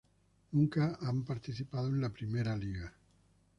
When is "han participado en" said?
1.03-2.01